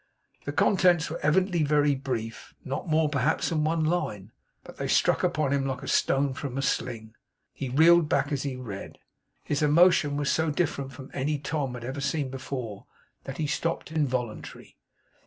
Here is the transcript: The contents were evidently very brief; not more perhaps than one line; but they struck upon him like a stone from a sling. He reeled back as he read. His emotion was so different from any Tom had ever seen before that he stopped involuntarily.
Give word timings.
The 0.45 0.51
contents 0.51 1.11
were 1.11 1.19
evidently 1.19 1.61
very 1.61 1.93
brief; 1.93 2.55
not 2.65 2.87
more 2.87 3.07
perhaps 3.07 3.49
than 3.49 3.63
one 3.63 3.83
line; 3.85 4.31
but 4.63 4.77
they 4.77 4.87
struck 4.87 5.23
upon 5.23 5.53
him 5.53 5.63
like 5.67 5.83
a 5.83 5.87
stone 5.87 6.33
from 6.33 6.57
a 6.57 6.63
sling. 6.63 7.13
He 7.53 7.69
reeled 7.69 8.09
back 8.09 8.31
as 8.31 8.41
he 8.41 8.55
read. 8.55 8.97
His 9.43 9.61
emotion 9.61 10.17
was 10.17 10.31
so 10.31 10.49
different 10.49 10.91
from 10.91 11.11
any 11.13 11.37
Tom 11.37 11.75
had 11.75 11.83
ever 11.85 12.01
seen 12.01 12.31
before 12.31 12.87
that 13.25 13.37
he 13.37 13.45
stopped 13.45 13.91
involuntarily. 13.91 14.75